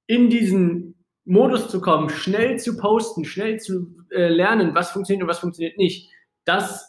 In 0.09 0.29
diesen 0.29 0.97
Modus 1.25 1.69
zu 1.69 1.81
kommen, 1.81 2.11
schnell 2.11 2.59
zu 2.59 2.77
posten, 2.77 3.25
schnell 3.25 3.61
zu 3.61 3.95
äh, 4.11 4.27
lernen, 4.27 4.75
was 4.75 4.91
funktioniert 4.91 5.23
und 5.23 5.29
was 5.29 5.39
funktioniert 5.39 5.79
nicht, 5.79 6.11
das 6.45 6.88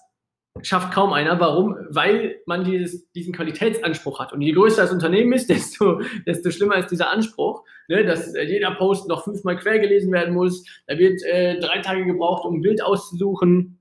schafft 0.64 0.94
kaum 0.94 1.14
einer. 1.14 1.40
Warum? 1.40 1.76
Weil 1.90 2.42
man 2.46 2.64
dieses, 2.64 3.12
diesen 3.12 3.34
Qualitätsanspruch 3.34 4.20
hat. 4.20 4.34
Und 4.34 4.42
je 4.42 4.52
größer 4.52 4.84
das 4.84 4.92
Unternehmen 4.92 5.34
ist, 5.34 5.50
desto, 5.50 6.02
desto 6.26 6.52
schlimmer 6.52 6.78
ist 6.78 6.92
dieser 6.92 7.12
Anspruch, 7.12 7.64
ne? 7.88 8.06
dass 8.06 8.34
äh, 8.36 8.44
jeder 8.44 8.72
Post 8.72 9.08
noch 9.08 9.24
fünfmal 9.24 9.58
quer 9.58 9.80
gelesen 9.80 10.12
werden 10.12 10.34
muss. 10.34 10.66
Da 10.88 10.98
wird 10.98 11.24
äh, 11.24 11.60
drei 11.60 11.80
Tage 11.80 12.06
gebraucht, 12.06 12.46
um 12.46 12.56
ein 12.56 12.62
Bild 12.62 12.82
auszusuchen. 12.84 13.80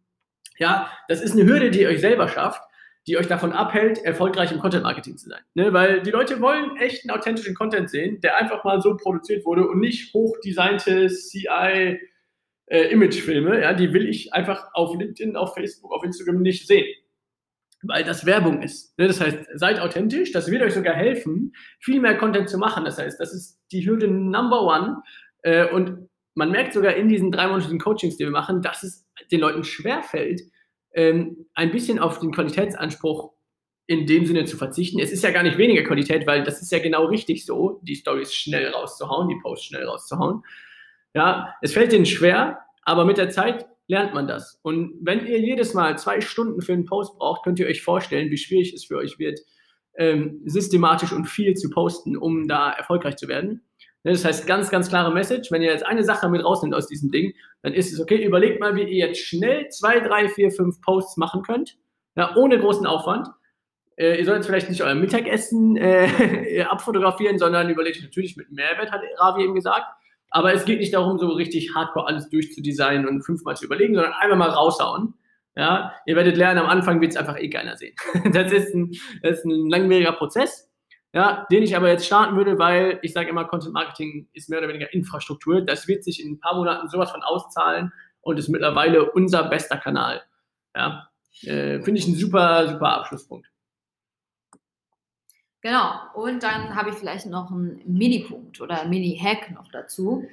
Ja, 0.59 0.91
das 1.09 1.21
ist 1.21 1.33
eine 1.33 1.45
Hürde, 1.45 1.71
die 1.71 1.83
ihr 1.83 1.89
euch 1.89 2.01
selber 2.01 2.29
schafft, 2.29 2.63
die 3.07 3.17
euch 3.17 3.29
davon 3.29 3.53
abhält, 3.53 4.05
erfolgreich 4.05 4.51
im 4.53 4.59
Content 4.59 4.83
Marketing 4.83 5.17
zu 5.17 5.29
sein. 5.29 5.41
Ne? 5.55 5.73
Weil 5.73 6.03
die 6.03 6.11
Leute 6.11 6.41
wollen 6.41 6.77
echten, 6.77 7.11
authentischen 7.11 7.55
Content 7.55 7.91
sehen, 7.91 8.21
der 8.21 8.37
einfach 8.37 8.65
mal 8.65 8.81
so 8.81 8.97
produziert 8.97 9.45
wurde 9.47 9.67
und 9.67 9.79
nicht 9.81 10.13
hochdesignte 10.13 11.07
CI 11.09 11.99
äh, 12.71 12.91
Imagefilme, 12.93 13.63
ja, 13.63 13.73
die 13.73 13.93
will 13.93 14.09
ich 14.09 14.33
einfach 14.35 14.69
auf 14.75 14.97
LinkedIn, 14.99 15.37
auf 15.37 15.55
Facebook, 15.55 15.93
auf 15.93 16.05
Instagram 16.05 16.43
nicht 16.43 16.67
sehen. 16.67 16.87
Weil 17.83 18.05
das 18.05 18.27
Werbung 18.27 18.63
ist. 18.63 18.99
Ne? 18.99 19.07
Das 19.07 19.21
heißt, 19.21 19.39
seid 19.55 19.81
authentisch, 19.81 20.33
das 20.33 20.51
wird 20.51 20.63
euch 20.63 20.75
sogar 20.75 20.95
helfen, 20.95 21.55
viel 21.81 22.01
mehr 22.01 22.17
Content 22.17 22.49
zu 22.49 22.59
machen. 22.59 22.85
Das 22.85 22.99
heißt, 22.99 23.21
das 23.21 23.33
ist 23.33 23.61
die 23.71 23.87
Hürde 23.87 24.09
Number 24.09 24.63
One. 24.63 25.03
Äh, 25.43 25.71
und 25.71 26.09
man 26.35 26.51
merkt 26.51 26.73
sogar 26.73 26.95
in 26.95 27.09
diesen 27.09 27.31
dreimonatigen 27.31 27.79
Coachings, 27.79 28.17
die 28.17 28.25
wir 28.25 28.31
machen, 28.31 28.63
dass 28.63 28.83
es 28.83 29.07
den 29.31 29.41
Leuten 29.41 29.65
schwerfällt, 29.65 30.43
ähm, 30.93 31.47
ein 31.55 31.71
bisschen 31.71 31.99
auf 31.99 32.19
den 32.19 32.33
Qualitätsanspruch 32.33 33.33
in 33.87 34.07
dem 34.07 34.27
Sinne 34.27 34.45
zu 34.45 34.57
verzichten. 34.57 35.01
Es 35.01 35.13
ist 35.13 35.25
ja 35.25 35.31
gar 35.31 35.43
nicht 35.43 35.57
weniger 35.57 35.83
Qualität, 35.83 36.27
weil 36.27 36.43
das 36.43 36.61
ist 36.61 36.71
ja 36.71 36.79
genau 36.79 37.07
richtig 37.07 37.47
so, 37.47 37.81
die 37.83 37.97
Stories 37.97 38.35
schnell 38.35 38.69
rauszuhauen, 38.69 39.29
die 39.29 39.39
Posts 39.41 39.67
schnell 39.67 39.85
rauszuhauen. 39.85 40.43
Ja, 41.15 41.55
es 41.63 41.73
fällt 41.73 41.93
denen 41.93 42.07
schwer, 42.07 42.61
aber 42.83 43.05
mit 43.05 43.19
der 43.19 43.31
Zeit 43.31 43.67
lernt 43.89 44.15
man 44.15 44.27
das. 44.27 44.61
Und 44.63 44.99
wenn 45.01 45.27
ihr 45.27 45.41
jedes 45.41 45.75
Mal 45.75 45.99
zwei 45.99 46.21
Stunden 46.21 46.61
für 46.61 46.75
einen 46.75 46.85
Post 46.85 47.19
braucht, 47.19 47.43
könnt 47.43 47.59
ihr 47.59 47.67
euch 47.67 47.83
vorstellen, 47.83 48.31
wie 48.31 48.37
schwierig 48.37 48.75
es 48.75 48.85
für 48.85 48.99
euch 48.99 49.19
wird, 49.19 49.41
ähm, 49.97 50.43
systematisch 50.45 51.13
und 51.13 51.27
viel 51.27 51.55
zu 51.55 51.71
posten, 51.71 52.17
um 52.17 52.47
da 52.47 52.71
erfolgreich 52.71 53.17
zu 53.17 53.27
werden. 53.29 53.63
Ne, 54.05 54.13
das 54.13 54.25
heißt, 54.25 54.47
ganz, 54.47 54.71
ganz 54.71 54.89
klare 54.89 55.13
Message. 55.13 55.51
Wenn 55.51 55.63
ihr 55.63 55.73
jetzt 55.73 55.85
eine 55.85 56.05
Sache 56.05 56.29
mit 56.29 56.45
rausnimmt 56.45 56.75
aus 56.75 56.87
diesem 56.87 57.11
Ding, 57.11 57.35
dann 57.63 57.75
ist 57.75 57.93
es 57.93 58.01
okay. 58.01 58.25
Überlegt 58.25 58.61
mal, 58.61 58.77
wie 58.77 58.83
ihr 58.83 59.09
jetzt 59.09 59.21
schnell 59.21 59.69
zwei, 59.69 60.01
drei, 60.01 60.29
vier, 60.29 60.51
fünf 60.51 60.81
Posts 60.83 61.17
machen 61.17 61.43
könnt, 61.43 61.77
ja, 62.15 62.37
ohne 62.37 62.59
großen 62.61 62.87
Aufwand. 62.87 63.29
Äh, 63.97 64.19
ihr 64.19 64.25
sollt 64.25 64.45
vielleicht 64.45 64.69
nicht 64.69 64.83
euer 64.83 64.95
Mittagessen 64.95 65.77
äh, 65.77 66.63
abfotografieren, 66.69 67.39
sondern 67.39 67.69
überlegt 67.69 68.01
natürlich 68.01 68.37
mit 68.37 68.53
Mehrwert, 68.53 68.93
hat 68.93 69.01
Ravi 69.17 69.43
eben 69.43 69.55
gesagt. 69.55 69.87
Aber 70.31 70.53
es 70.53 70.65
geht 70.65 70.81
nicht 70.81 70.95
darum, 70.95 71.19
so 71.19 71.29
richtig 71.29 71.75
hardcore 71.75 72.07
alles 72.07 72.29
durchzudesignen 72.29 73.09
und 73.09 73.23
fünfmal 73.23 73.57
zu 73.57 73.65
überlegen, 73.65 73.95
sondern 73.95 74.13
einfach 74.13 74.37
mal 74.37 74.51
raushauen. 74.51 75.15
Ja, 75.57 75.93
ihr 76.07 76.15
werdet 76.15 76.37
lernen, 76.37 76.61
am 76.61 76.67
Anfang 76.67 77.01
wird 77.01 77.13
es 77.13 77.17
einfach 77.17 77.37
eh 77.37 77.51
keiner 77.51 77.77
sehen. 77.77 77.95
Das 78.33 78.53
ist 78.53 78.75
ein, 78.75 78.93
das 79.23 79.39
ist 79.39 79.45
ein 79.45 79.69
langwieriger 79.69 80.13
Prozess, 80.13 80.71
ja, 81.13 81.47
den 81.51 81.65
ich 81.65 81.77
aber 81.77 81.89
jetzt 81.89 82.07
starten 82.07 82.37
würde, 82.37 82.59
weil 82.59 83.01
ich 83.03 83.13
sage 83.13 83.31
immer, 83.31 83.45
Content 83.45 83.75
Marketing 83.75 84.29
ist 84.35 84.49
mehr 84.49 84.61
oder 84.61 84.69
weniger 84.69 84.93
Infrastruktur. 84.93 85.63
Das 85.63 85.89
wird 85.89 86.05
sich 86.05 86.23
in 86.23 86.33
ein 86.33 86.41
paar 86.41 86.55
Monaten 86.55 86.89
sowas 86.89 87.11
von 87.11 87.23
auszahlen 87.23 87.93
und 88.21 88.39
ist 88.39 88.49
mittlerweile 88.49 89.11
unser 89.11 89.49
bester 89.49 89.79
Kanal. 89.79 90.23
Ja, 90.77 91.09
äh, 91.43 91.81
finde 91.83 91.99
ich 91.99 92.07
ein 92.07 92.15
super, 92.15 92.69
super 92.69 92.99
Abschlusspunkt. 92.99 93.49
Genau. 95.61 95.93
Und 96.15 96.43
dann 96.43 96.75
habe 96.75 96.91
ich 96.91 96.97
vielleicht 96.97 97.27
noch 97.27 97.51
einen 97.51 97.81
Mini-Punkt 97.85 98.61
oder 98.61 98.87
Mini-Hack 98.87 99.51
noch 99.53 99.71
dazu. 99.73 100.25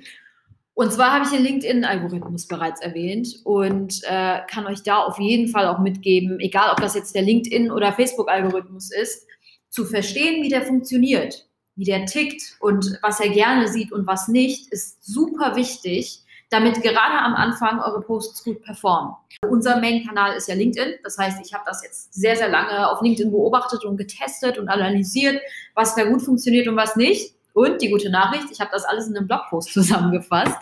Und 0.75 0.91
zwar 0.91 1.13
habe 1.13 1.24
ich 1.24 1.32
den 1.32 1.41
LinkedIn-Algorithmus 1.41 2.48
bereits 2.48 2.82
erwähnt 2.82 3.39
und 3.46 4.01
äh, 4.03 4.41
kann 4.50 4.67
euch 4.67 4.84
da 4.84 5.00
auf 5.00 5.17
jeden 5.20 5.48
Fall 5.48 5.67
auch 5.67 5.79
mitgeben, 5.79 6.39
egal 6.41 6.70
ob 6.70 6.82
das 6.82 6.96
jetzt 6.96 7.15
der 7.15 7.24
LinkedIn- 7.24 7.72
oder 7.72 7.94
Facebook-Algorithmus 7.94 8.91
ist, 8.91 9.25
zu 9.70 9.86
verstehen, 9.86 10.44
wie 10.44 10.50
der 10.50 10.63
funktioniert, 10.63 11.48
wie 11.75 11.86
der 11.86 12.05
tickt 12.05 12.58
und 12.60 13.00
was 13.01 13.22
er 13.22 13.29
gerne 13.29 13.70
sieht 13.70 13.94
und 13.94 14.05
was 14.05 14.27
nicht, 14.27 14.72
ist 14.72 15.01
super 15.03 15.55
wichtig, 15.55 16.25
damit 16.49 16.81
gerade 16.81 17.19
am 17.19 17.33
Anfang 17.33 17.79
eure 17.79 18.01
Posts 18.01 18.43
gut 18.43 18.61
performen. 18.61 19.13
Unser 19.49 19.79
Main-Kanal 19.79 20.35
ist 20.35 20.47
ja 20.47 20.55
LinkedIn. 20.55 20.95
Das 21.03 21.17
heißt, 21.17 21.39
ich 21.45 21.53
habe 21.53 21.63
das 21.65 21.83
jetzt 21.83 22.13
sehr, 22.13 22.35
sehr 22.35 22.49
lange 22.49 22.89
auf 22.89 23.01
LinkedIn 23.01 23.31
beobachtet 23.31 23.83
und 23.83 23.97
getestet 23.97 24.57
und 24.57 24.69
analysiert, 24.69 25.41
was 25.73 25.95
da 25.95 26.03
gut 26.03 26.21
funktioniert 26.21 26.67
und 26.67 26.75
was 26.75 26.95
nicht. 26.95 27.35
Und 27.55 27.81
die 27.81 27.89
gute 27.89 28.09
Nachricht, 28.09 28.51
ich 28.51 28.59
habe 28.59 28.71
das 28.73 28.83
alles 28.83 29.07
in 29.07 29.15
einem 29.15 29.27
Blogpost 29.27 29.69
zusammengefasst. 29.73 30.57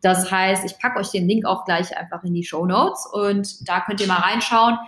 Das 0.00 0.30
heißt, 0.30 0.64
ich 0.64 0.78
packe 0.78 0.98
euch 0.98 1.10
den 1.10 1.28
Link 1.28 1.44
auch 1.44 1.64
gleich 1.66 1.96
einfach 1.96 2.24
in 2.24 2.32
die 2.32 2.44
Show 2.44 2.64
Notes 2.64 3.06
und 3.12 3.68
da 3.68 3.80
könnt 3.80 4.00
ihr 4.00 4.06
mal 4.06 4.20
reinschauen 4.20 4.78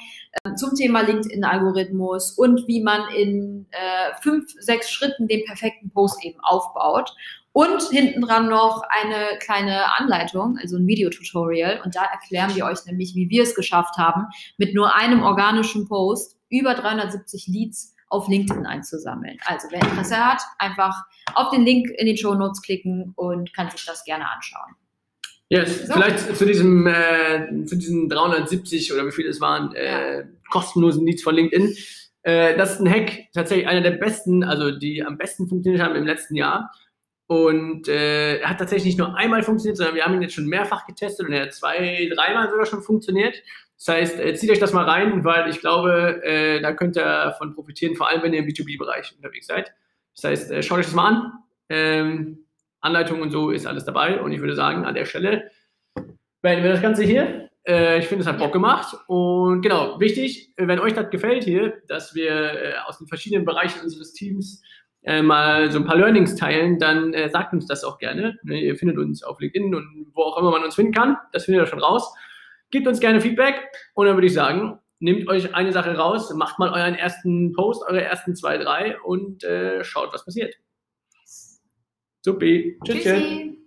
äh, 0.44 0.54
zum 0.54 0.74
Thema 0.74 1.02
LinkedIn-Algorithmus 1.02 2.32
und 2.32 2.66
wie 2.66 2.82
man 2.82 3.02
in 3.14 3.66
äh, 3.72 4.14
fünf, 4.22 4.50
sechs 4.58 4.90
Schritten 4.90 5.28
den 5.28 5.44
perfekten 5.44 5.90
Post 5.90 6.24
eben 6.24 6.40
aufbaut. 6.40 7.14
Und 7.60 7.82
hinten 7.90 8.22
dran 8.22 8.48
noch 8.48 8.82
eine 8.88 9.38
kleine 9.38 9.94
Anleitung, 9.98 10.56
also 10.58 10.78
ein 10.78 10.86
Videotutorial. 10.86 11.82
Und 11.84 11.94
da 11.94 12.04
erklären 12.04 12.54
wir 12.54 12.64
euch 12.64 12.86
nämlich, 12.86 13.14
wie 13.14 13.28
wir 13.28 13.42
es 13.42 13.54
geschafft 13.54 13.98
haben, 13.98 14.28
mit 14.56 14.74
nur 14.74 14.94
einem 14.96 15.22
organischen 15.22 15.86
Post 15.86 16.38
über 16.48 16.72
370 16.72 17.48
Leads 17.48 17.94
auf 18.08 18.28
LinkedIn 18.28 18.64
einzusammeln. 18.64 19.36
Also 19.44 19.68
wer 19.70 19.82
Interesse 19.82 20.16
hat, 20.16 20.40
einfach 20.58 21.04
auf 21.34 21.50
den 21.50 21.66
Link 21.66 21.90
in 21.90 22.06
den 22.06 22.16
Show 22.16 22.34
Notes 22.34 22.62
klicken 22.62 23.12
und 23.14 23.52
kann 23.52 23.70
sich 23.70 23.84
das 23.84 24.04
gerne 24.04 24.24
anschauen. 24.30 24.74
Yes, 25.50 25.86
so. 25.86 25.92
vielleicht 25.92 26.36
zu 26.36 26.46
diesem, 26.46 26.86
äh, 26.86 27.66
zu 27.66 27.76
diesen 27.76 28.08
370 28.08 28.90
oder 28.94 29.06
wie 29.06 29.12
viele 29.12 29.28
es 29.28 29.40
waren, 29.40 29.74
äh, 29.74 30.24
kostenlosen 30.48 31.04
Leads 31.04 31.22
von 31.22 31.34
LinkedIn. 31.34 31.76
Äh, 32.22 32.56
das 32.56 32.74
ist 32.74 32.80
ein 32.80 32.90
Hack, 32.90 33.28
tatsächlich 33.34 33.68
einer 33.68 33.82
der 33.82 33.92
besten, 33.92 34.44
also 34.44 34.70
die 34.70 35.04
am 35.04 35.18
besten 35.18 35.46
funktioniert 35.46 35.82
haben 35.82 35.94
im 35.96 36.06
letzten 36.06 36.36
Jahr. 36.36 36.72
Und 37.30 37.86
äh, 37.86 38.38
er 38.38 38.50
hat 38.50 38.58
tatsächlich 38.58 38.86
nicht 38.86 38.98
nur 38.98 39.16
einmal 39.16 39.44
funktioniert, 39.44 39.76
sondern 39.76 39.94
wir 39.94 40.04
haben 40.04 40.14
ihn 40.14 40.22
jetzt 40.22 40.34
schon 40.34 40.48
mehrfach 40.48 40.84
getestet 40.84 41.28
und 41.28 41.32
er 41.32 41.42
hat 41.42 41.54
zwei, 41.54 42.10
dreimal 42.12 42.50
sogar 42.50 42.66
schon 42.66 42.82
funktioniert. 42.82 43.40
Das 43.78 43.86
heißt, 43.86 44.18
äh, 44.18 44.34
zieht 44.34 44.50
euch 44.50 44.58
das 44.58 44.72
mal 44.72 44.84
rein, 44.84 45.22
weil 45.22 45.48
ich 45.48 45.60
glaube, 45.60 46.24
äh, 46.24 46.60
da 46.60 46.72
könnt 46.72 46.96
ihr 46.96 47.04
davon 47.04 47.54
profitieren, 47.54 47.94
vor 47.94 48.08
allem 48.08 48.24
wenn 48.24 48.32
ihr 48.32 48.40
im 48.40 48.46
B2B-Bereich 48.46 49.14
unterwegs 49.14 49.46
seid. 49.46 49.72
Das 50.16 50.24
heißt, 50.24 50.50
äh, 50.50 50.62
schaut 50.64 50.80
euch 50.80 50.86
das 50.86 50.94
mal 50.96 51.06
an. 51.06 51.32
Ähm, 51.68 52.46
Anleitung 52.80 53.22
und 53.22 53.30
so 53.30 53.50
ist 53.50 53.64
alles 53.64 53.84
dabei. 53.84 54.20
Und 54.20 54.32
ich 54.32 54.40
würde 54.40 54.56
sagen, 54.56 54.84
an 54.84 54.96
der 54.96 55.04
Stelle 55.04 55.52
beenden 56.42 56.64
wir 56.64 56.72
das 56.72 56.82
Ganze 56.82 57.04
hier. 57.04 57.48
Äh, 57.64 58.00
ich 58.00 58.08
finde, 58.08 58.22
es 58.22 58.28
hat 58.28 58.38
Bock 58.38 58.52
gemacht. 58.52 58.96
Und 59.06 59.62
genau, 59.62 60.00
wichtig, 60.00 60.52
wenn 60.56 60.80
euch 60.80 60.94
das 60.94 61.10
gefällt 61.10 61.44
hier, 61.44 61.80
dass 61.86 62.12
wir 62.12 62.32
äh, 62.32 62.72
aus 62.86 62.98
den 62.98 63.06
verschiedenen 63.06 63.44
Bereichen 63.44 63.82
unseres 63.84 64.14
Teams 64.14 64.64
äh, 65.02 65.22
mal 65.22 65.70
so 65.70 65.78
ein 65.78 65.84
paar 65.84 65.96
Learnings 65.96 66.36
teilen, 66.36 66.78
dann 66.78 67.14
äh, 67.14 67.30
sagt 67.30 67.52
uns 67.52 67.66
das 67.66 67.84
auch 67.84 67.98
gerne. 67.98 68.38
Ne, 68.42 68.60
ihr 68.60 68.76
findet 68.76 68.98
uns 68.98 69.22
auf 69.22 69.40
LinkedIn 69.40 69.74
und 69.74 70.06
wo 70.14 70.22
auch 70.22 70.38
immer 70.38 70.50
man 70.50 70.64
uns 70.64 70.74
finden 70.74 70.92
kann. 70.92 71.16
Das 71.32 71.44
findet 71.44 71.62
ihr 71.62 71.66
schon 71.66 71.80
raus. 71.80 72.14
Gebt 72.70 72.86
uns 72.86 73.00
gerne 73.00 73.20
Feedback 73.20 73.60
und 73.94 74.06
dann 74.06 74.16
würde 74.16 74.26
ich 74.26 74.34
sagen, 74.34 74.78
nehmt 75.00 75.28
euch 75.28 75.54
eine 75.54 75.72
Sache 75.72 75.96
raus, 75.96 76.32
macht 76.34 76.58
mal 76.58 76.70
euren 76.70 76.94
ersten 76.94 77.52
Post, 77.52 77.82
eure 77.88 78.02
ersten 78.02 78.36
zwei, 78.36 78.58
drei 78.58 79.00
und 79.00 79.42
äh, 79.42 79.82
schaut, 79.82 80.12
was 80.12 80.24
passiert. 80.24 80.54
Supi. 82.22 82.78
Tschüss. 82.84 83.02
Tschüssi. 83.02 83.59